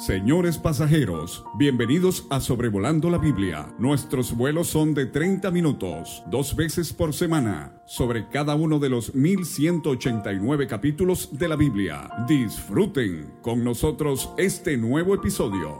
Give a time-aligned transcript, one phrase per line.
[0.00, 3.74] Señores pasajeros, bienvenidos a Sobrevolando la Biblia.
[3.78, 9.14] Nuestros vuelos son de 30 minutos, dos veces por semana, sobre cada uno de los
[9.14, 12.08] 1189 capítulos de la Biblia.
[12.26, 15.76] Disfruten con nosotros este nuevo episodio.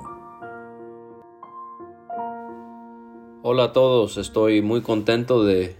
[3.41, 5.77] Hola a todos, estoy muy contento de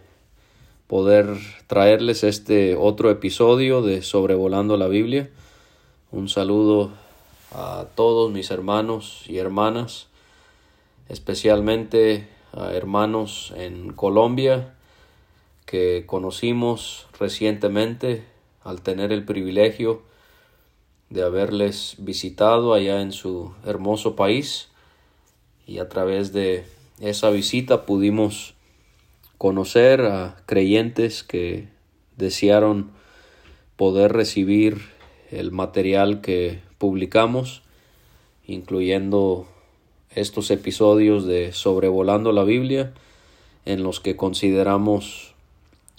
[0.87, 1.27] poder
[1.67, 5.29] traerles este otro episodio de Sobrevolando la Biblia.
[6.11, 6.91] Un saludo
[7.53, 10.07] a todos mis hermanos y hermanas,
[11.09, 14.75] especialmente a hermanos en Colombia
[15.67, 18.25] que conocimos recientemente
[18.63, 20.03] al tener el privilegio
[21.11, 24.69] de haberles visitado allá en su hermoso país.
[25.67, 26.65] Y a través de
[27.01, 28.55] esa visita pudimos
[29.39, 31.69] conocer a creyentes que
[32.17, 32.91] desearon
[33.77, 34.91] poder recibir
[35.31, 37.61] el material que publicamos,
[38.47, 39.47] incluyendo
[40.15, 42.95] estos episodios de Sobrevolando la Biblia,
[43.67, 45.35] en los que consideramos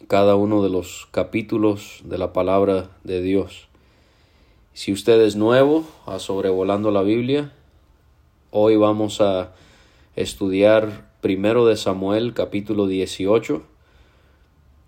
[0.07, 3.67] cada uno de los capítulos de la palabra de Dios.
[4.73, 7.53] Si usted es nuevo a Sobrevolando la Biblia,
[8.49, 9.53] hoy vamos a
[10.15, 13.61] estudiar primero de Samuel capítulo 18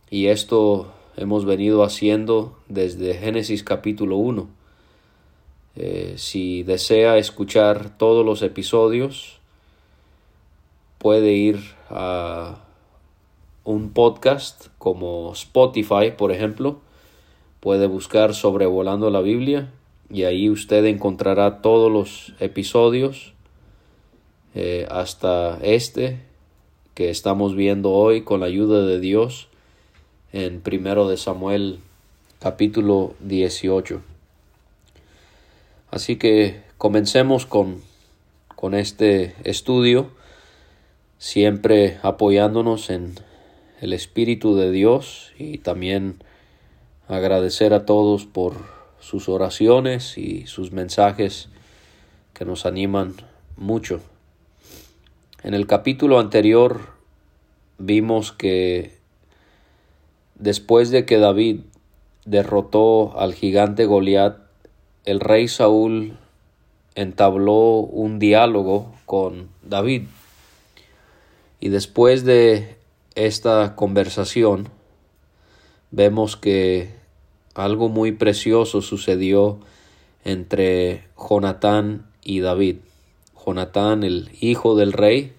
[0.09, 4.62] y esto hemos venido haciendo desde Génesis capítulo 1
[5.75, 9.39] eh, si desea escuchar todos los episodios,
[10.99, 12.63] puede ir a
[13.63, 16.79] un podcast como Spotify, por ejemplo.
[17.59, 19.71] Puede buscar Sobrevolando la Biblia
[20.09, 23.33] y ahí usted encontrará todos los episodios
[24.53, 26.19] eh, hasta este
[26.93, 29.47] que estamos viendo hoy con la ayuda de Dios
[30.31, 31.79] en primero de Samuel
[32.39, 34.12] capítulo 18.
[35.93, 37.83] Así que comencemos con,
[38.55, 40.09] con este estudio,
[41.19, 43.13] siempre apoyándonos en
[43.79, 46.15] el Espíritu de Dios y también
[47.07, 48.55] agradecer a todos por
[48.99, 51.49] sus oraciones y sus mensajes
[52.33, 53.13] que nos animan
[53.55, 54.01] mucho.
[55.43, 56.87] En el capítulo anterior
[57.77, 58.97] vimos que
[60.33, 61.59] después de que David
[62.25, 64.42] derrotó al gigante Goliat
[65.05, 66.17] el rey Saúl
[66.95, 70.03] entabló un diálogo con David.
[71.59, 72.77] Y después de
[73.15, 74.69] esta conversación,
[75.91, 76.93] vemos que
[77.53, 79.59] algo muy precioso sucedió
[80.23, 82.77] entre Jonatán y David.
[83.45, 85.33] Jonatán, el hijo del rey,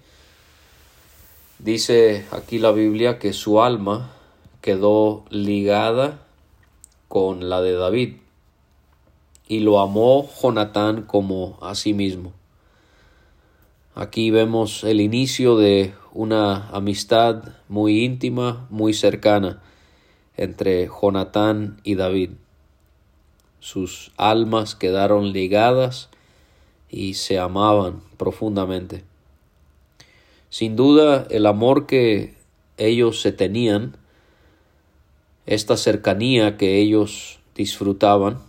[1.57, 4.11] dice aquí la Biblia que su alma
[4.61, 6.19] quedó ligada
[7.07, 8.13] con la de David
[9.47, 12.33] y lo amó Jonatán como a sí mismo.
[13.93, 19.61] Aquí vemos el inicio de una amistad muy íntima, muy cercana
[20.37, 22.31] entre Jonatán y David.
[23.59, 26.09] Sus almas quedaron ligadas
[26.89, 29.03] y se amaban profundamente.
[30.49, 32.35] Sin duda, el amor que
[32.77, 33.97] ellos se tenían,
[35.45, 38.39] esta cercanía que ellos disfrutaban,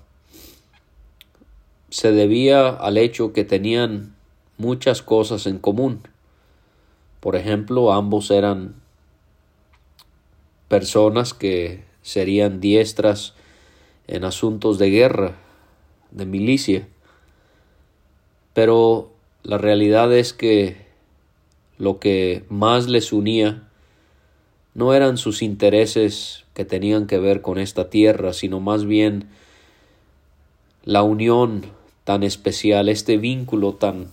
[1.97, 4.15] se debía al hecho que tenían
[4.59, 6.03] muchas cosas en común.
[7.21, 8.75] Por ejemplo, ambos eran
[10.69, 13.33] personas que serían diestras
[14.09, 15.37] en asuntos de guerra,
[16.11, 16.87] de milicia.
[18.53, 19.11] Pero
[19.43, 20.77] la realidad es que
[21.79, 23.71] lo que más les unía
[24.75, 29.31] no eran sus intereses que tenían que ver con esta tierra, sino más bien
[30.85, 31.75] la unión
[32.07, 34.13] tan especial, este vínculo tan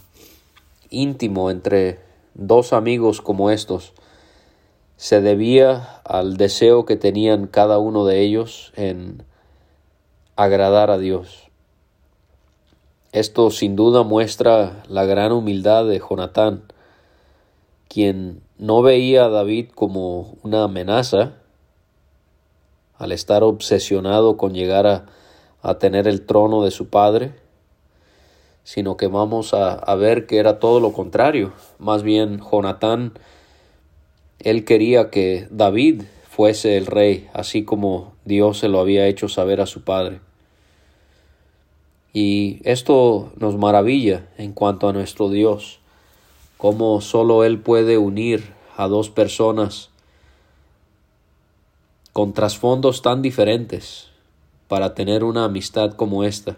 [0.89, 1.99] íntimo entre
[2.33, 3.93] dos amigos como estos,
[4.97, 9.21] se debía al deseo que tenían cada uno de ellos en
[10.35, 11.51] agradar a Dios.
[13.11, 16.63] Esto sin duda muestra la gran humildad de Jonatán,
[17.89, 21.33] quien no veía a David como una amenaza
[22.97, 25.05] al estar obsesionado con llegar a,
[25.61, 27.42] a tener el trono de su padre,
[28.63, 31.53] sino que vamos a, ver que era todo lo contrario.
[31.79, 33.13] Más bien, Jonatán,
[34.39, 39.61] él quería que David fuese el rey, así como Dios se lo había hecho saber
[39.61, 40.21] a su padre.
[42.13, 45.79] Y esto nos maravilla en cuanto a nuestro Dios,
[46.57, 49.89] cómo solo Él puede unir a dos personas
[52.13, 54.09] con trasfondos tan diferentes
[54.67, 56.57] para tener una amistad como esta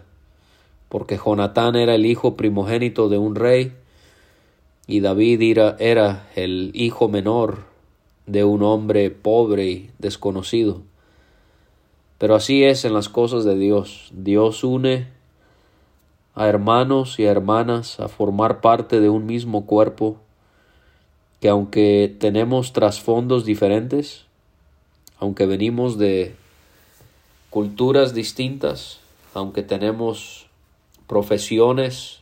[0.88, 3.72] porque Jonatán era el hijo primogénito de un rey
[4.86, 7.64] y David era, era el hijo menor
[8.26, 10.82] de un hombre pobre y desconocido.
[12.18, 14.10] Pero así es en las cosas de Dios.
[14.12, 15.08] Dios une
[16.34, 20.18] a hermanos y a hermanas a formar parte de un mismo cuerpo
[21.40, 24.24] que aunque tenemos trasfondos diferentes,
[25.18, 26.34] aunque venimos de
[27.50, 29.00] culturas distintas,
[29.34, 30.45] aunque tenemos
[31.06, 32.20] profesiones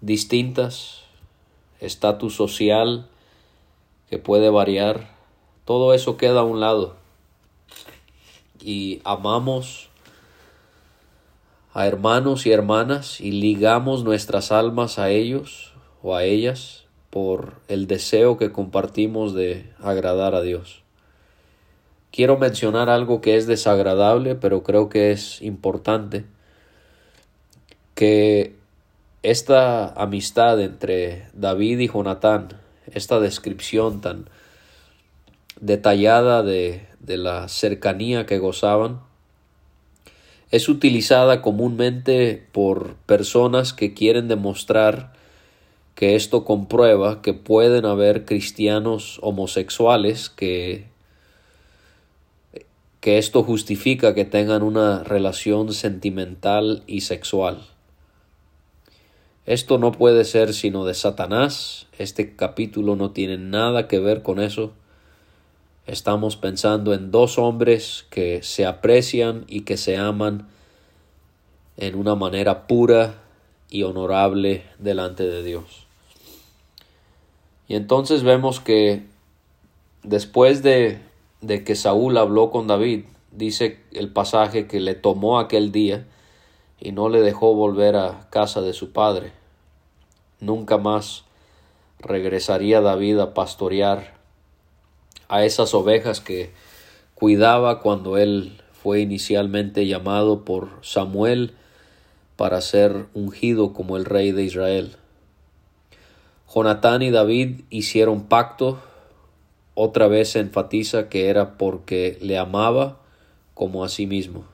[0.00, 1.02] distintas,
[1.80, 3.08] estatus social
[4.08, 5.10] que puede variar,
[5.64, 6.96] todo eso queda a un lado
[8.60, 9.88] y amamos
[11.74, 15.72] a hermanos y hermanas y ligamos nuestras almas a ellos
[16.02, 20.82] o a ellas por el deseo que compartimos de agradar a Dios.
[22.10, 26.24] Quiero mencionar algo que es desagradable, pero creo que es importante,
[27.98, 28.54] que
[29.24, 32.50] esta amistad entre David y Jonatán,
[32.94, 34.30] esta descripción tan
[35.60, 39.00] detallada de, la cercanía que gozaban,
[40.52, 45.12] es utilizada comúnmente por personas que quieren demostrar
[45.96, 50.86] que esto comprueba que pueden haber cristianos homosexuales que
[53.00, 57.66] que esto justifica que tengan una relación sentimental y sexual.
[59.48, 61.86] Esto no puede ser sino de Satanás.
[61.98, 64.74] Este capítulo no tiene nada que ver con eso.
[65.86, 70.46] Estamos pensando en dos hombres que se aprecian y que se aman
[71.78, 73.22] en una manera pura
[73.70, 75.86] y honorable delante de Dios.
[77.68, 79.04] Y entonces vemos que
[80.02, 80.98] después de
[81.40, 86.04] de que Saúl habló con David, dice el pasaje que le tomó aquel día
[86.80, 89.32] y no le dejó volver a casa de su padre.
[90.40, 91.24] Nunca más
[91.98, 94.14] regresaría David a pastorear
[95.28, 96.52] a esas ovejas que
[97.14, 101.54] cuidaba cuando él fue inicialmente llamado por Samuel
[102.36, 104.96] para ser ungido como el rey de Israel.
[106.54, 108.78] Jonatán y David hicieron pacto
[109.74, 112.98] otra vez enfatiza que era porque le amaba
[113.54, 114.44] como a sí mismo.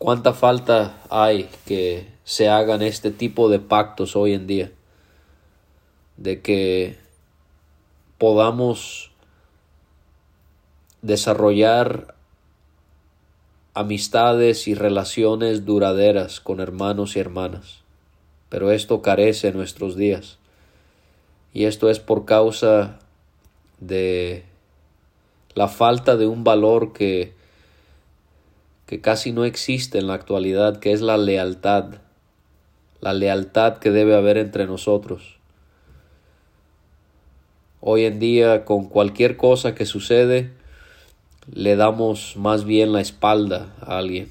[0.00, 4.72] ¿Cuánta falta hay que se hagan este tipo de pactos hoy en día?
[6.16, 6.96] De que
[8.16, 9.12] podamos
[11.02, 12.14] desarrollar
[13.74, 17.82] amistades y relaciones duraderas con hermanos y hermanas.
[18.48, 20.38] Pero esto carece en nuestros días.
[21.52, 23.00] Y esto es por causa
[23.80, 24.46] de
[25.54, 27.38] la falta de un valor que,
[28.90, 32.00] que casi no existe en la actualidad, que es la lealtad,
[33.00, 35.38] la lealtad que debe haber entre nosotros.
[37.78, 40.50] Hoy en día, con cualquier cosa que sucede,
[41.52, 44.28] le damos más bien la espalda a alguien,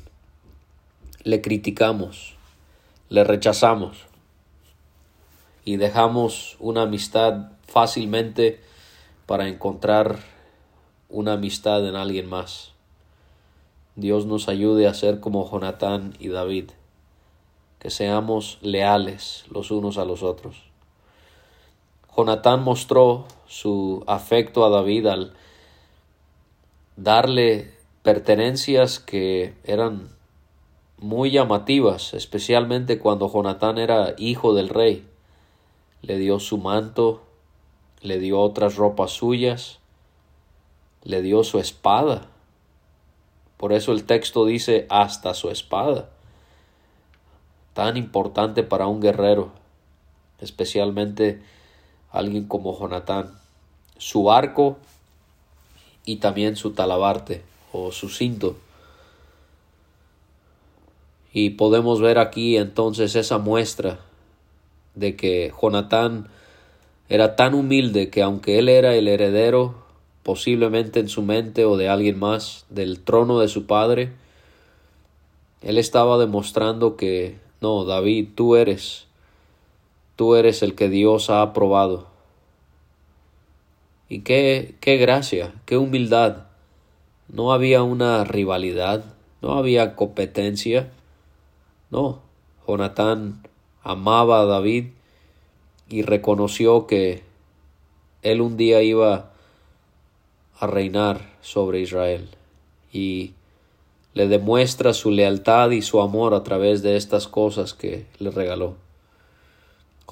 [1.23, 2.35] le criticamos,
[3.07, 4.07] le rechazamos
[5.63, 8.59] y dejamos una amistad fácilmente
[9.25, 10.19] para encontrar
[11.07, 12.73] una amistad en alguien más.
[13.95, 16.71] Dios nos ayude a ser como Jonatán y David,
[17.79, 20.69] que seamos leales los unos a los otros.
[22.15, 25.33] Jonatán mostró su afecto a David al
[26.95, 30.09] darle pertenencias que eran
[30.97, 35.07] muy llamativas, especialmente cuando Jonatán era hijo del rey.
[36.01, 37.21] Le dio su manto,
[38.01, 39.79] le dio otras ropas suyas,
[41.03, 42.27] le dio su espada.
[43.59, 46.07] Por eso el texto dice hasta su espada.
[47.73, 49.51] Tan importante para un guerrero,
[50.39, 51.43] especialmente
[52.09, 53.37] alguien como Jonatán.
[53.97, 54.77] Su arco
[56.05, 58.55] y también su talabarte o su cinto.
[61.33, 63.99] Y podemos ver aquí entonces esa muestra
[64.95, 66.29] de que Jonatán
[67.09, 69.78] era tan humilde que aunque él era el heredero,
[70.29, 74.11] posiblemente en su mente o de alguien más, del trono de su padre,
[75.63, 79.07] él estaba demostrando que no, David, tú eres,
[80.15, 82.05] tú eres el que Dios ha aprobado.
[84.07, 86.45] Y qué, qué gracia, qué humildad.
[87.27, 89.03] No había una rivalidad,
[89.41, 90.91] no había competencia.
[91.89, 92.19] No,
[92.67, 93.47] Jonatán
[93.81, 94.89] amaba a David
[95.89, 97.23] y reconoció que
[98.21, 99.28] él un día iba
[100.59, 102.27] a reinar sobre Israel
[102.91, 103.33] y
[104.13, 108.75] le demuestra su lealtad y su amor a través de estas cosas que le regaló.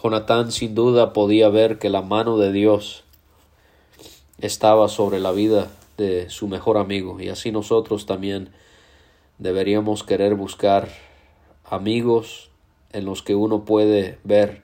[0.02, 3.04] Jonatán sin duda podía ver que la mano de Dios
[4.40, 8.50] estaba sobre la vida de su mejor amigo y así nosotros también
[9.40, 10.88] deberíamos querer buscar
[11.66, 12.50] amigos
[12.94, 14.62] en los que uno puede ver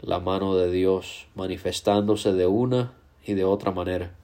[0.00, 2.92] la mano de Dios manifestándose de una
[3.24, 4.14] y de otra manera.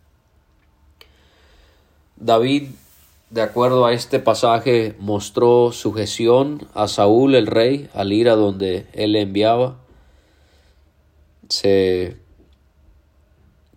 [2.16, 2.70] David,
[3.30, 8.86] de acuerdo a este pasaje, mostró sujeción a Saúl el rey al ir a donde
[8.94, 9.76] él le enviaba.
[11.48, 12.16] Se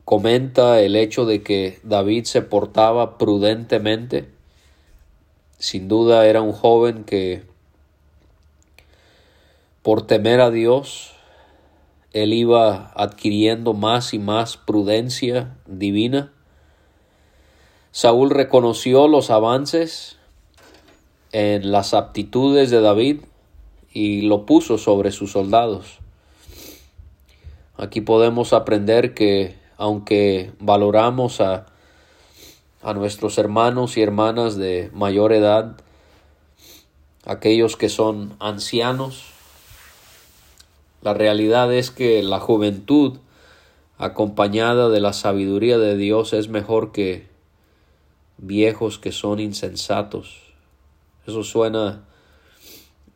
[0.06, 4.30] comenta el hecho de que David se portaba prudentemente.
[5.58, 7.44] Sin duda era un joven que
[9.82, 11.12] por temer a Dios
[12.14, 16.32] él iba adquiriendo más y más prudencia divina.
[17.92, 20.18] Saúl reconoció los avances
[21.32, 23.22] en las aptitudes de David
[23.92, 25.98] y lo puso sobre sus soldados.
[27.78, 31.66] Aquí podemos aprender que aunque valoramos a,
[32.84, 35.78] a nuestros hermanos y hermanas de mayor edad,
[37.26, 39.24] aquellos que son ancianos,
[41.02, 43.18] la realidad es que la juventud
[43.98, 47.29] acompañada de la sabiduría de Dios es mejor que
[48.40, 50.42] viejos que son insensatos.
[51.28, 52.06] Eso suena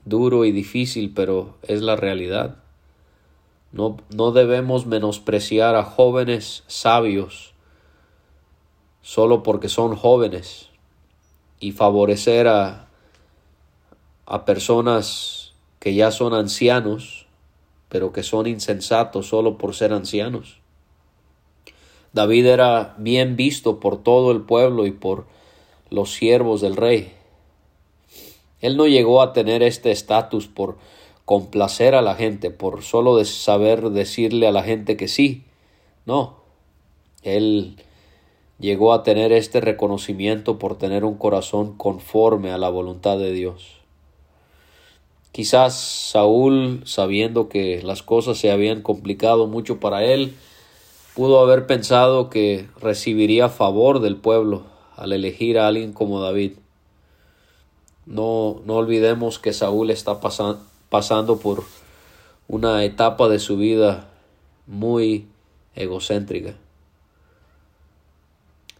[0.05, 2.57] duro y difícil, pero es la realidad.
[3.71, 7.53] No, no debemos menospreciar a jóvenes sabios
[9.01, 10.69] solo porque son jóvenes
[11.59, 12.87] y favorecer a,
[14.25, 17.23] a personas que ya son ancianos
[17.93, 20.57] pero que son insensatos solo por ser ancianos.
[22.13, 25.25] David era bien visto por todo el pueblo y por
[25.89, 27.11] los siervos del rey.
[28.61, 30.77] Él no llegó a tener este estatus por
[31.25, 35.43] complacer a la gente, por solo saber decirle a la gente que sí.
[36.05, 36.37] No,
[37.23, 37.77] él
[38.59, 43.81] llegó a tener este reconocimiento por tener un corazón conforme a la voluntad de Dios.
[45.31, 50.35] Quizás Saúl, sabiendo que las cosas se habían complicado mucho para él,
[51.15, 54.63] pudo haber pensado que recibiría favor del pueblo
[54.95, 56.53] al elegir a alguien como David.
[58.05, 60.19] No, no olvidemos que Saúl está
[60.89, 61.63] pasando por
[62.47, 64.09] una etapa de su vida
[64.67, 65.27] muy
[65.75, 66.55] egocéntrica.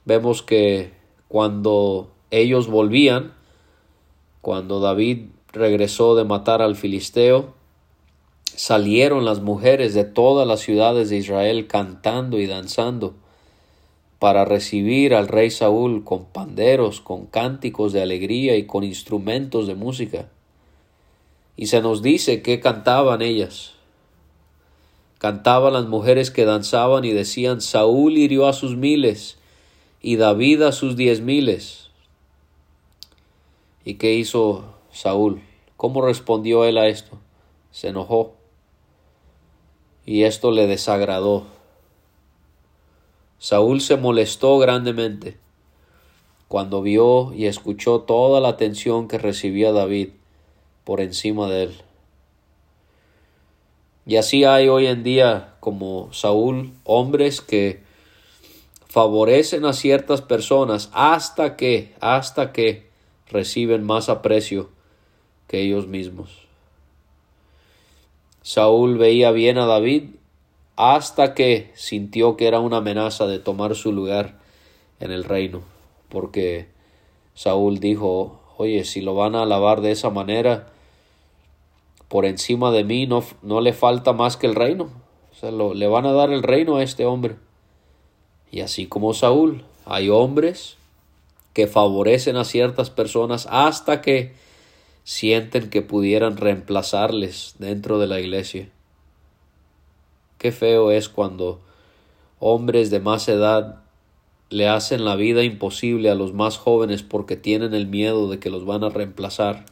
[0.06, 0.92] Vemos que
[1.28, 3.34] cuando ellos volvían,
[4.42, 7.54] cuando David regresó de matar al filisteo,
[8.56, 13.14] salieron las mujeres de todas las ciudades de Israel cantando y danzando
[14.20, 19.76] para recibir al rey Saúl con panderos, con cánticos de alegría y con instrumentos de
[19.76, 20.30] música.
[21.58, 23.74] Y se nos dice que cantaban ellas.
[25.18, 29.38] Cantaban las mujeres que danzaban y decían Saúl hirió a sus miles
[30.02, 31.90] y David a sus diez miles.
[33.86, 35.42] ¿Y qué hizo Saúl.
[35.76, 37.18] ¿Cómo respondió él a esto?
[37.72, 38.36] Se enojó.
[40.06, 41.46] Y esto le desagradó.
[43.40, 45.38] Saúl se molestó grandemente
[46.48, 50.10] cuando vio y escuchó toda la atención que recibía David
[50.84, 51.82] por encima de él.
[54.06, 57.82] Y así hay hoy en día como Saúl hombres que
[58.88, 62.90] favorecen a ciertas personas hasta que, hasta que
[63.30, 64.70] reciben más aprecio
[65.54, 66.43] ellos mismos.
[68.44, 70.04] Saúl veía bien a David
[70.76, 74.38] hasta que sintió que era una amenaza de tomar su lugar
[75.00, 75.62] en el reino,
[76.10, 76.68] porque
[77.36, 80.68] Saúl dijo, oye, si lo van a alabar de esa manera,
[82.10, 84.90] por encima de mí no, no le falta más que el reino,
[85.32, 87.38] o sea, le van a dar el reino a este hombre.
[88.52, 90.76] Y así como Saúl, hay hombres
[91.54, 94.34] que favorecen a ciertas personas hasta que
[95.04, 98.70] sienten que pudieran reemplazarles dentro de la iglesia.
[100.38, 101.62] Qué feo es cuando
[102.40, 103.84] hombres de más edad
[104.50, 108.50] le hacen la vida imposible a los más jóvenes porque tienen el miedo de que
[108.50, 109.66] los van a reemplazar.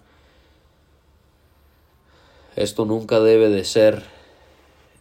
[2.55, 4.03] Esto nunca debe de ser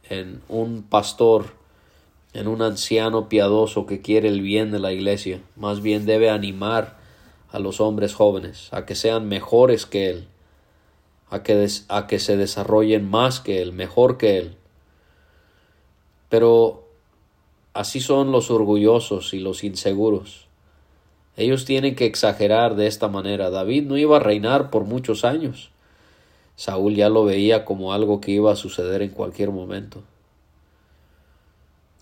[0.09, 1.55] en un pastor,
[2.33, 5.41] en un anciano piadoso que quiere el bien de la iglesia.
[5.57, 7.00] Más bien debe animar
[7.51, 10.29] a los hombres jóvenes, a que sean mejores que Él,
[11.29, 14.57] a que, a que se desarrollen más que Él, mejor que Él.
[16.29, 16.89] Pero
[17.75, 20.47] así son los orgullosos y los inseguros.
[21.37, 23.51] Ellos tienen que exagerar de esta manera.
[23.51, 25.71] David no iba a reinar por muchos años.
[26.57, 30.03] Saúl ya lo veía como algo que iba a suceder en cualquier momento.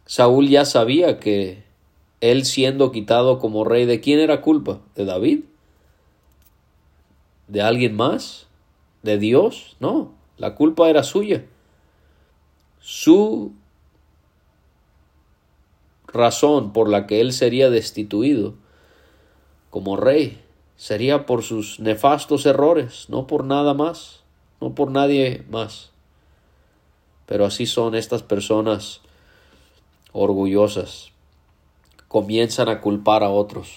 [0.05, 1.68] Saúl ya sabía que
[2.21, 4.81] él siendo quitado como rey, ¿de quién era culpa?
[4.95, 5.45] ¿De David?
[7.47, 8.47] ¿De alguien más?
[9.03, 9.77] ¿De Dios?
[9.81, 11.45] No, la culpa era suya.
[12.81, 13.53] Su
[16.07, 18.55] razón por la que él sería destituido
[19.71, 20.41] como rey
[20.77, 24.23] sería por sus nefastos errores, no por nada más,
[24.61, 25.91] no por nadie más.
[27.27, 29.03] Pero así son estas personas
[30.13, 31.13] orgullosas.
[32.09, 33.69] Comienzan a culpar a otros.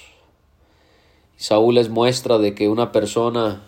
[1.36, 3.62] Saúl les muestra de que una persona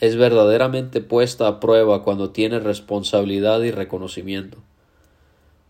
[0.00, 4.58] es verdaderamente puesta a prueba cuando tiene responsabilidad y reconocimiento.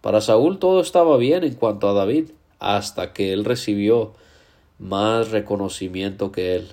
[0.00, 4.14] Para Saúl todo estaba bien en cuanto a David, hasta que él recibió
[4.80, 6.72] más reconocimiento que él.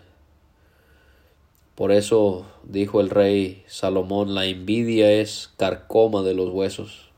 [1.75, 7.11] Por eso dijo el rey Salomón, la envidia es carcoma de los huesos.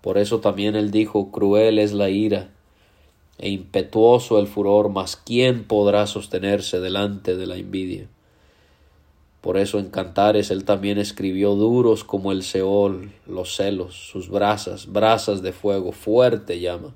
[0.00, 2.50] Por eso también él dijo, cruel es la ira
[3.38, 8.08] e impetuoso el furor, mas ¿quién podrá sostenerse delante de la envidia?
[9.46, 14.90] Por eso en Cantares él también escribió duros como el Seol, los celos, sus brasas,
[14.92, 16.94] brasas de fuego, fuerte llama.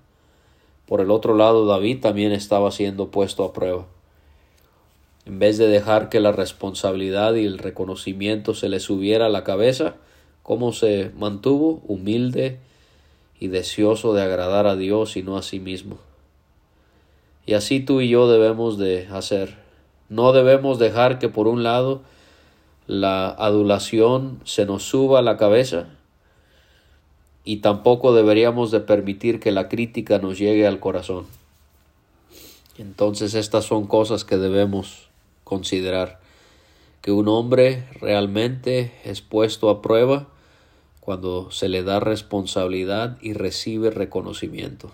[0.87, 3.87] Por el otro lado David también estaba siendo puesto a prueba.
[5.27, 9.45] En vez de dejar que la responsabilidad y el reconocimiento se le subiera a la
[9.45, 9.95] cabeza,
[10.43, 11.83] ¿cómo se mantuvo?
[11.87, 12.59] Humilde
[13.39, 16.10] y deseoso de agradar a Dios y no a sí mismo.
[17.51, 19.57] Y así tú y yo debemos de hacer.
[20.09, 22.01] No debemos dejar que por un lado
[22.87, 25.89] la adulación se nos suba a la cabeza
[27.45, 31.27] y tampoco deberíamos de permitir que la crítica nos llegue al corazón.
[32.79, 35.09] Entonces estas son cosas que debemos
[35.43, 36.21] considerar.
[37.03, 40.29] Que un hombre realmente es puesto a prueba
[41.01, 44.93] cuando se le da responsabilidad y recibe reconocimiento.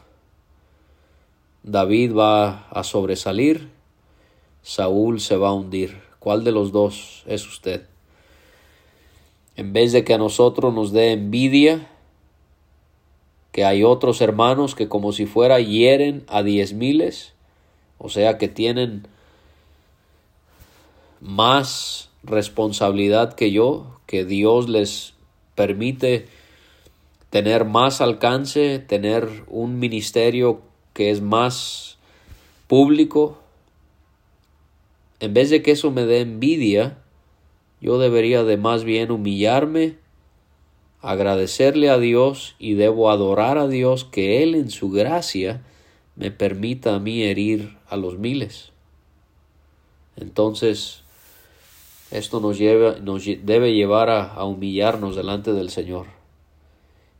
[1.66, 3.68] David va a sobresalir,
[4.62, 6.00] Saúl se va a hundir.
[6.20, 7.88] ¿Cuál de los dos es usted?
[9.57, 11.88] En vez de que a nosotros nos dé envidia,
[13.50, 17.33] que hay otros hermanos que como si fuera hieren a diez miles,
[17.98, 19.09] o sea que tienen
[21.20, 25.14] más responsabilidad que yo, que Dios les
[25.57, 26.29] permite
[27.31, 30.61] tener más alcance, tener un ministerio
[30.97, 31.99] que es más
[32.69, 33.37] público,
[35.21, 36.97] en vez de que eso me dé envidia,
[37.83, 39.99] yo debería de más bien humillarme,
[41.03, 45.63] agradecerle a Dios y debo adorar a Dios que Él en su gracia
[46.15, 48.73] me permita a mí herir a los miles.
[50.17, 51.03] Entonces,
[52.11, 56.07] esto nos, lleva, nos debe llevar a, a humillarnos delante del Señor.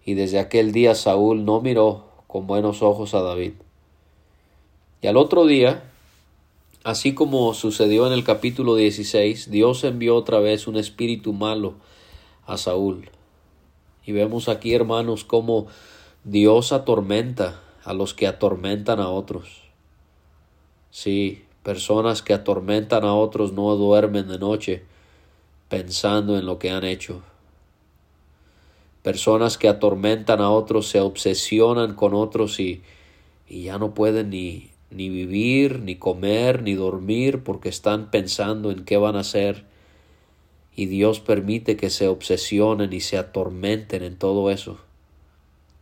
[0.03, 3.53] Y desde aquel día Saúl no miró con buenos ojos a David.
[5.07, 5.83] Al otro día,
[6.87, 11.75] Así como sucedió en el capítulo 16, Dios envió otra vez un espíritu malo
[12.47, 13.11] a Saúl.
[14.05, 15.67] Y vemos aquí, hermanos, cómo
[16.23, 19.63] Dios atormenta a los que atormentan a otros.
[20.93, 24.85] Sí, personas que atormentan a otros no duermen de noche
[25.69, 27.21] pensando en lo que han hecho.
[29.03, 32.85] Personas que atormentan a otros se obsesionan con otros y,
[33.49, 38.85] y ya no pueden ni, ni vivir, ni comer, ni dormir, porque están pensando en
[38.85, 39.65] qué van a hacer.
[40.75, 44.79] Y Dios permite que se obsesionen y se atormenten en todo eso.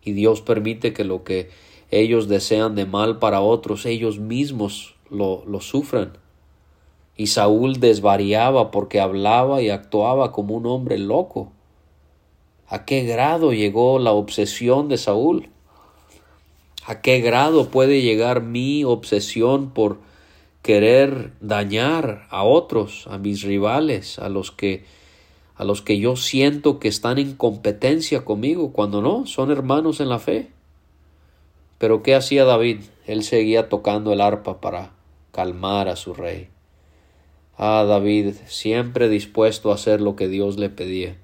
[0.02, 1.50] Y Dios permite que lo que
[1.90, 6.18] ellos desean de mal para otros, ellos mismos lo, lo sufran.
[7.16, 11.52] Y Saúl desvariaba porque hablaba y actuaba como un hombre loco.
[12.66, 15.48] ¿A qué grado llegó la obsesión de Saúl?
[16.86, 19.98] ¿A qué grado puede llegar mi obsesión por
[20.62, 24.84] querer dañar a otros, a mis rivales, a los que
[25.56, 30.08] a los que yo siento que están en competencia conmigo, cuando no, son hermanos en
[30.08, 30.50] la fe.
[31.78, 32.80] Pero ¿qué hacía David?
[33.06, 34.90] Él seguía tocando el arpa para
[35.30, 36.48] calmar a su rey.
[37.56, 41.16] Ah, David, siempre dispuesto a hacer lo que Dios le pedía.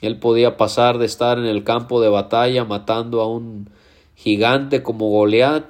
[0.00, 3.68] Él podía pasar de estar en el campo de batalla matando a un
[4.22, 5.64] gigante como Goliat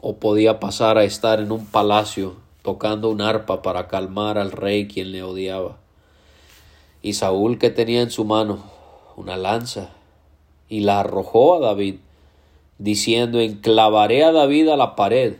[0.00, 4.86] o podía pasar a estar en un palacio tocando un arpa para calmar al rey
[4.86, 5.78] quien le odiaba.
[7.02, 8.62] Y Saúl que tenía en su mano
[9.16, 9.90] una lanza
[10.68, 11.96] y la arrojó a David,
[12.78, 15.34] diciendo enclavaré a David a la pared.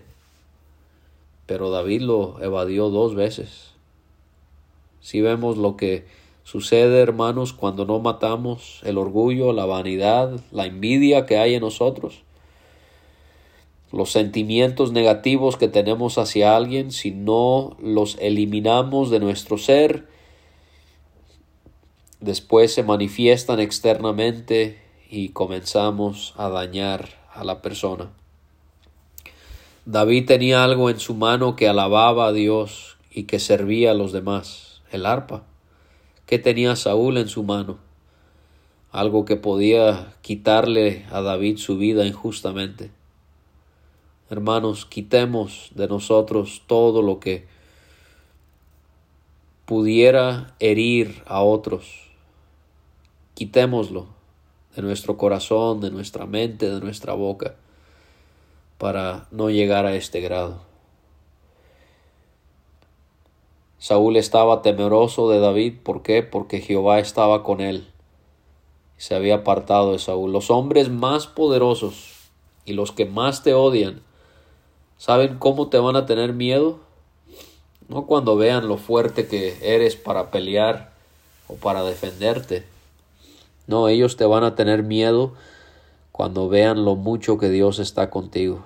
[1.47, 3.75] pero David lo evadió dos veces.
[5.01, 6.05] Si vemos lo que
[6.45, 12.23] sucede, hermanos, cuando no matamos el orgullo, la vanidad, la envidia que hay en nosotros,
[13.93, 20.09] los sentimientos negativos que tenemos hacia alguien, si no los eliminamos de nuestro ser,
[22.21, 28.11] después se manifiestan externamente y comenzamos a dañar a la persona.
[29.85, 34.13] David tenía algo en su mano que alababa a Dios y que servía a los
[34.13, 35.43] demás, el arpa.
[36.27, 37.79] ¿Qué tenía Saúl en su mano?
[38.91, 42.91] Algo que podía quitarle a David su vida injustamente.
[44.31, 47.47] Hermanos, quitemos de nosotros todo lo que
[49.67, 52.11] pudiera herir a otros.
[53.35, 54.07] Quitémoslo
[54.77, 57.57] de nuestro corazón, de nuestra mente, de nuestra boca,
[58.79, 60.72] para no llegar a este grado.
[63.83, 66.23] Saúl estaba temeroso de David, ¿por qué?
[66.23, 67.89] Porque Jehová estaba con él.
[68.97, 70.31] Se había apartado de Saúl.
[70.31, 72.31] Los hombres más poderosos
[72.65, 74.01] y los que más te odian,
[74.99, 76.79] ¿saben cómo te van a tener miedo?
[77.89, 80.93] No cuando vean lo fuerte que eres para pelear
[81.49, 82.65] o para defenderte,
[83.67, 85.33] no, ellos te van a tener miedo
[86.13, 88.65] cuando vean lo mucho que Dios está contigo.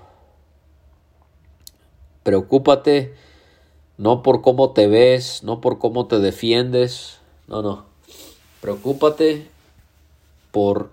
[2.23, 3.15] Preocúpate
[3.99, 7.85] no por cómo te ves, no por cómo te defiendes, no, no.
[8.61, 9.47] Preocúpate
[10.51, 10.91] por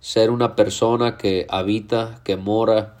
[0.00, 2.96] ser una persona que habita, que mora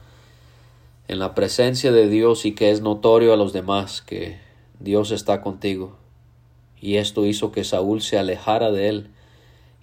[1.08, 4.38] en la presencia de Dios y que es notorio a los demás que
[4.80, 5.96] Dios está contigo.
[6.80, 9.10] Y esto hizo que Saúl se alejara de él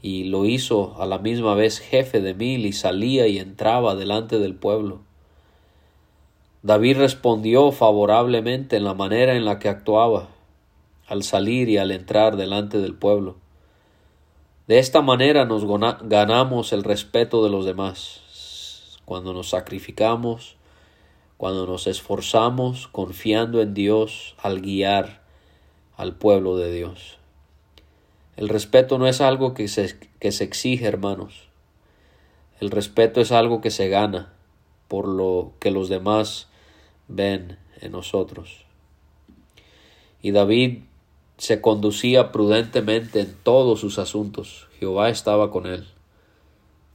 [0.01, 4.37] y lo hizo a la misma vez jefe de mil y salía y entraba delante
[4.37, 4.99] del pueblo.
[6.63, 10.29] David respondió favorablemente en la manera en la que actuaba
[11.07, 13.35] al salir y al entrar delante del pueblo.
[14.67, 15.65] De esta manera nos
[16.03, 18.97] ganamos el respeto de los demás.
[19.03, 20.55] Cuando nos sacrificamos,
[21.35, 25.21] cuando nos esforzamos confiando en Dios al guiar
[25.97, 27.17] al pueblo de Dios.
[28.37, 31.49] El respeto no es algo que se, que se exige, hermanos.
[32.61, 34.31] El respeto es algo que se gana
[34.87, 36.47] por lo que los demás
[37.13, 38.65] ven en nosotros.
[40.21, 40.79] Y David
[41.37, 44.67] se conducía prudentemente en todos sus asuntos.
[44.79, 45.85] Jehová estaba con él.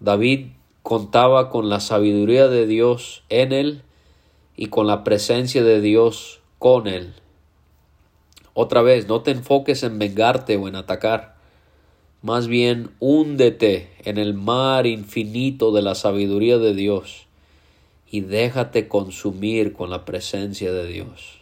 [0.00, 0.48] David
[0.83, 3.83] contaba con la sabiduría de Dios en él
[4.57, 7.14] y con la presencia de Dios con él.
[8.54, 11.37] Otra vez, no te enfoques en vengarte o en atacar.
[12.22, 17.28] Más bien, húndete en el mar infinito de la sabiduría de Dios
[18.11, 21.40] y déjate consumir con la presencia de Dios.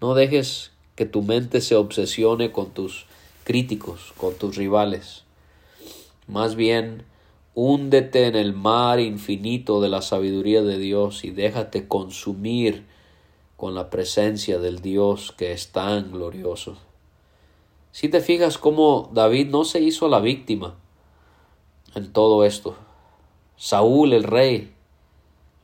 [0.00, 3.06] No dejes que tu mente se obsesione con tus
[3.44, 5.24] críticos, con tus rivales.
[6.26, 7.04] Más bien,
[7.54, 12.84] húndete en el mar infinito de la sabiduría de Dios y déjate consumir
[13.56, 16.76] con la presencia del Dios que es tan glorioso.
[17.90, 20.76] Si te fijas cómo David no se hizo la víctima
[21.94, 22.76] en todo esto.
[23.56, 24.72] Saúl, el rey,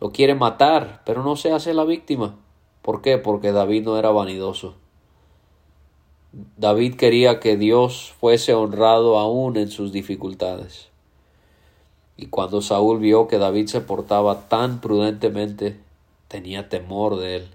[0.05, 2.37] lo quiere matar, pero no se hace la víctima.
[2.83, 3.17] ¿Por qué?
[3.17, 4.75] Porque David no era vanidoso.
[6.59, 10.91] David quería que Dios fuese honrado aún en sus dificultades.
[12.19, 15.81] Y cuando Saúl vio que David se portaba tan prudentemente,
[16.29, 17.49] tenía temor de él.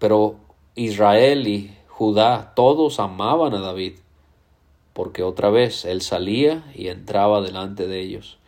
[0.00, 0.34] Pero
[0.74, 3.98] Israel y Judá todos amaban a David,
[4.94, 8.38] porque otra vez él salía y entraba delante de ellos.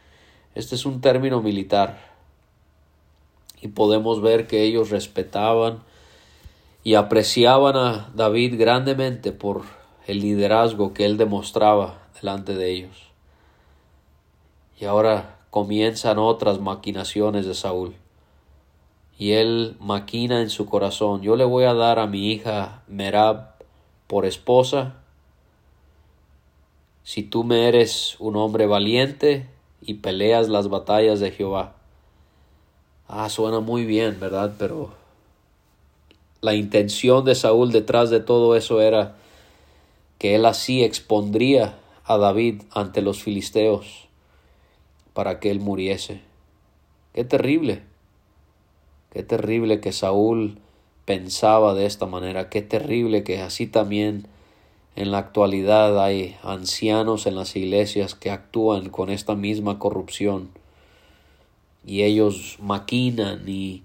[0.56, 2.07] Este es un término militar
[3.60, 5.80] y podemos ver que ellos respetaban
[6.84, 9.62] y apreciaban a David grandemente por
[10.06, 13.10] el liderazgo que él demostraba delante de ellos.
[14.80, 17.94] Y ahora comienzan otras maquinaciones de Saúl
[19.18, 23.54] y él maquina en su corazón, yo le voy a dar a mi hija Merab
[24.06, 24.94] por esposa,
[27.02, 29.48] si tú me eres un hombre valiente
[29.80, 31.74] y peleas las batallas de Jehová.
[33.10, 34.54] Ah, suena muy bien, ¿verdad?
[34.58, 34.90] Pero
[36.42, 39.16] la intención de Saúl detrás de todo eso era
[40.18, 44.08] que él así expondría a David ante los filisteos
[45.14, 46.20] para que él muriese.
[47.14, 47.82] Qué terrible.
[49.10, 50.58] Qué terrible que Saúl
[51.06, 54.26] pensaba de esta manera, qué terrible que así también
[54.96, 60.50] en la actualidad hay ancianos en las iglesias que actúan con esta misma corrupción
[61.88, 63.82] y ellos maquinan y,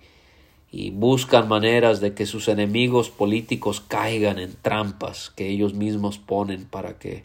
[0.72, 6.66] y buscan maneras de que sus enemigos políticos caigan en trampas que ellos mismos ponen
[6.66, 7.24] para que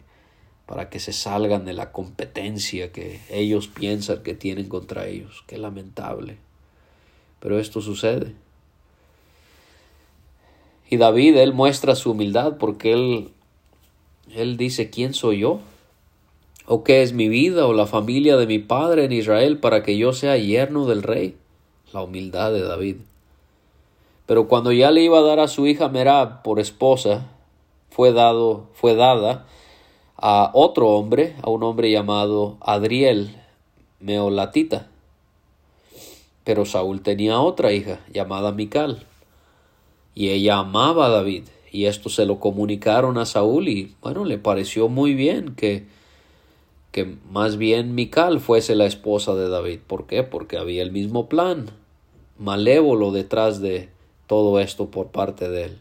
[0.65, 5.43] para que se salgan de la competencia que ellos piensan que tienen contra ellos.
[5.47, 6.37] Qué lamentable.
[7.39, 8.35] Pero esto sucede.
[10.91, 13.31] Y David, él muestra su humildad porque él,
[14.31, 15.59] él dice, ¿quién soy yo?
[16.71, 19.97] ¿O qué es mi vida o la familia de mi padre en Israel para que
[19.97, 21.35] yo sea yerno del rey?
[21.91, 22.97] La humildad de David.
[24.27, 27.25] Pero cuando ya le iba a dar a su hija Merab por esposa,
[27.89, 29.47] fue dado, fue dada
[30.15, 33.35] a otro hombre, a un hombre llamado Adriel
[33.99, 34.89] Meolatita.
[36.43, 39.07] Pero Saúl tenía otra hija llamada Mical,
[40.13, 44.37] y ella amaba a David, y esto se lo comunicaron a Saúl, y bueno, le
[44.37, 45.97] pareció muy bien que,
[47.05, 49.79] más bien Mical fuese la esposa de David.
[49.85, 50.23] ¿Por qué?
[50.23, 51.69] Porque había el mismo plan
[52.37, 53.89] malévolo detrás de
[54.27, 55.77] todo esto por parte de él.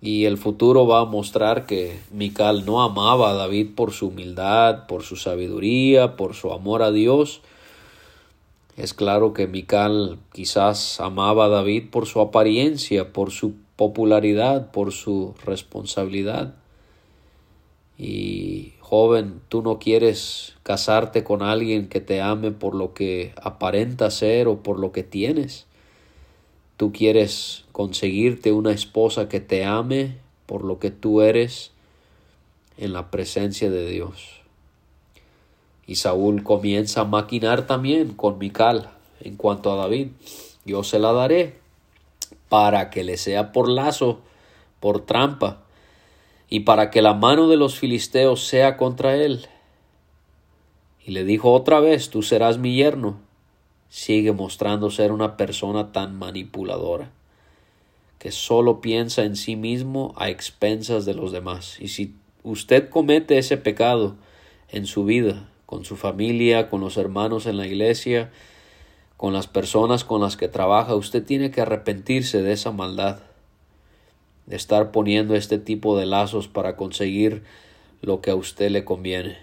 [0.00, 4.86] Y el futuro va a mostrar que Mical no amaba a David por su humildad,
[4.88, 7.40] por su sabiduría, por su amor a Dios.
[8.76, 14.90] Es claro que Mical quizás amaba a David por su apariencia, por su popularidad, por
[14.90, 16.56] su responsabilidad.
[17.96, 24.10] Y joven, tú no quieres casarte con alguien que te ame por lo que aparenta
[24.10, 25.64] ser o por lo que tienes.
[26.76, 31.70] Tú quieres conseguirte una esposa que te ame por lo que tú eres
[32.76, 34.42] en la presencia de Dios.
[35.86, 38.90] Y Saúl comienza a maquinar también con Mical
[39.22, 40.08] en cuanto a David.
[40.66, 41.56] Yo se la daré
[42.50, 44.20] para que le sea por lazo,
[44.80, 45.62] por trampa,
[46.52, 49.46] y para que la mano de los filisteos sea contra él.
[51.02, 53.16] Y le dijo otra vez, tú serás mi yerno
[53.88, 57.10] sigue mostrando ser una persona tan manipuladora,
[58.18, 61.78] que solo piensa en sí mismo a expensas de los demás.
[61.80, 64.16] Y si usted comete ese pecado
[64.68, 68.30] en su vida, con su familia, con los hermanos en la iglesia,
[69.16, 73.20] con las personas con las que trabaja, usted tiene que arrepentirse de esa maldad,
[74.50, 77.42] estar poniendo este tipo de lazos para conseguir
[78.00, 79.38] lo que a usted le conviene.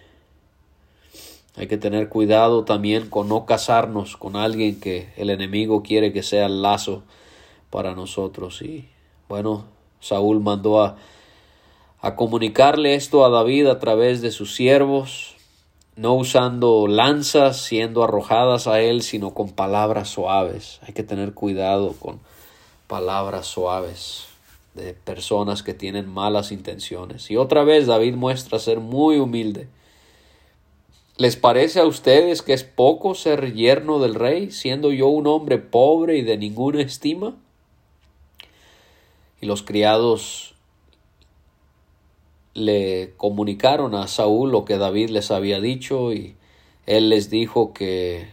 [1.55, 6.23] Hay que tener cuidado también con no casarnos con alguien que el enemigo quiere que
[6.23, 7.03] sea el lazo
[7.69, 8.61] para nosotros.
[8.61, 8.87] Y
[9.27, 9.65] bueno,
[9.99, 10.97] Saúl mandó a,
[12.01, 15.35] a comunicarle esto a David a través de sus siervos,
[15.95, 20.79] no usando lanzas siendo arrojadas a él, sino con palabras suaves.
[20.83, 22.19] Hay que tener cuidado con
[22.87, 24.28] palabras suaves
[24.73, 27.29] de personas que tienen malas intenciones.
[27.31, 29.67] Y otra vez David muestra ser muy humilde
[31.19, 35.57] ¿Les parece a ustedes que es poco ser yerno del rey, siendo yo un hombre
[35.57, 37.35] pobre y de ninguna estima?
[39.41, 40.55] Y los criados
[42.53, 46.37] le comunicaron a Saúl lo que David les había dicho y
[46.85, 48.29] él les dijo que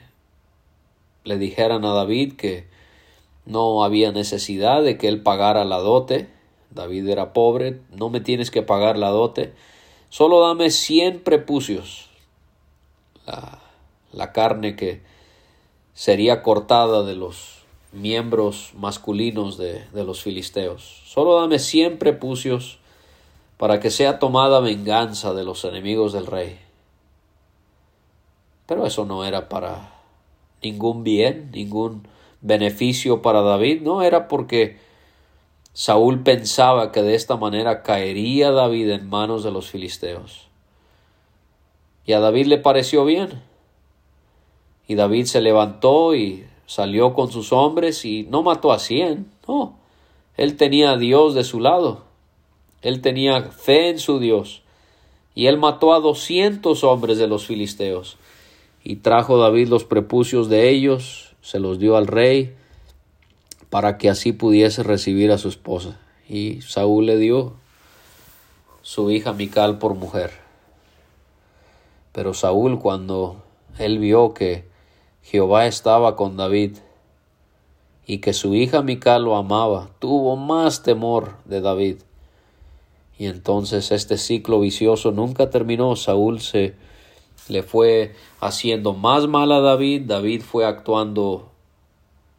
[1.25, 2.69] le dijeran a David que
[3.47, 6.29] no había necesidad de que él pagara la dote.
[6.71, 9.55] David era pobre, no me tienes que pagar la dote,
[10.11, 12.11] solo dame cien prepucios
[14.13, 15.01] la, carne que
[15.95, 21.03] sería cortada de los miembros masculinos de, de, los filisteos.
[21.07, 22.79] Solo dame cien prepucios
[23.57, 26.59] para que sea tomada venganza de los enemigos del rey.
[28.67, 29.95] Pero eso no era para
[30.63, 32.07] ningún bien, ningún
[32.41, 34.79] beneficio para David, no era porque
[35.73, 40.49] Saúl pensaba que de esta manera caería David en manos de los filisteos.
[42.07, 43.43] Y a David le pareció bien.
[44.89, 49.77] Y David se levantó y salió con sus hombres y no mató a cien, no.
[50.37, 52.05] Él tenía a Dios de su lado.
[52.83, 54.63] Él tenía fe en su Dios.
[55.35, 58.17] Y él mató a doscientos hombres de los filisteos.
[58.85, 62.57] Y trajo David los prepucios de ellos, se los dio al rey,
[63.71, 65.97] para que así pudiese recibir a su esposa.
[66.29, 67.55] Y Saúl le dio
[68.83, 70.33] su hija Mical por mujer.
[72.11, 73.45] Pero Saúl cuando
[73.79, 74.65] él vio que
[75.23, 76.79] Jehová estaba con David
[78.09, 81.99] y que su hija Mical lo amaba, tuvo más temor de David.
[83.19, 85.95] Y entonces este ciclo vicioso nunca terminó.
[85.95, 86.75] Saúl se
[87.49, 91.49] le fue haciendo más mal a David, David fue actuando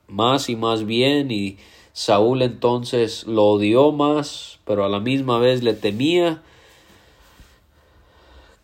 [0.07, 1.57] más y más bien y
[1.93, 6.41] Saúl entonces lo odió más, pero a la misma vez le temía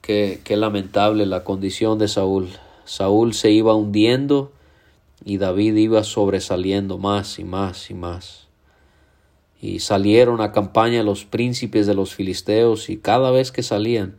[0.03, 2.49] Qué, lamentable la condición de Saúl.
[2.83, 4.51] Saúl se iba hundiendo
[5.23, 8.47] y David iba sobresaliendo más y más y más.
[9.61, 14.17] Y salieron a campaña los príncipes de los filisteos y cada vez que salían,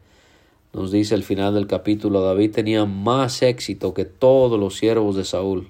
[0.74, 5.24] nos dice el final del capítulo, David tenía más éxito que todos los siervos de
[5.24, 5.68] Saúl,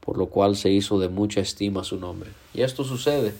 [0.00, 2.30] por lo cual se hizo de mucha estima su nombre.
[2.54, 3.34] Y esto sucede,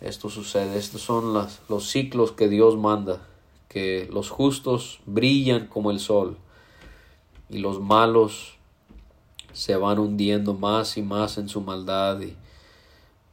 [0.00, 1.34] esto sucede, estos son
[1.68, 3.26] los ciclos que Dios manda,
[3.68, 6.38] que los justos brillan como el sol
[7.50, 8.54] y los malos
[9.52, 12.34] se van hundiendo más y más en su maldad y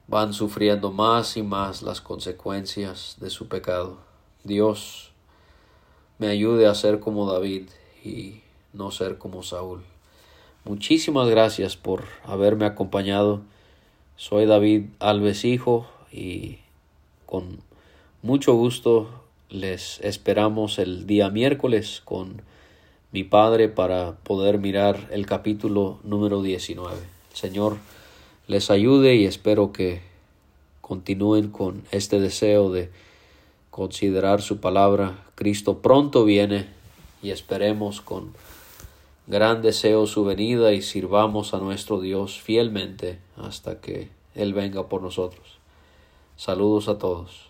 [0.08, 4.00] van sufriendo más y más las consecuencias de su pecado.
[4.44, 5.11] Dios
[6.22, 7.64] me ayude a ser como David
[8.06, 8.42] y
[8.74, 9.82] no ser como Saúl.
[10.66, 13.42] Muchísimas gracias por haberme acompañado.
[14.18, 16.60] Soy David Alves Hijo y
[17.26, 17.58] con
[18.22, 19.10] mucho gusto
[19.50, 22.44] les esperamos el día miércoles con
[23.12, 26.98] mi Padre para poder mirar el capítulo número 19.
[27.34, 27.78] Señor
[28.46, 30.02] les ayude y espero que
[30.82, 32.92] continúen con este deseo de
[33.72, 35.26] considerar su palabra.
[35.34, 36.68] Cristo pronto viene
[37.24, 38.34] y esperemos con
[39.26, 45.02] gran deseo su venida y sirvamos a nuestro Dios fielmente hasta que Él venga por
[45.02, 45.58] nosotros.
[46.36, 47.50] Saludos a todos.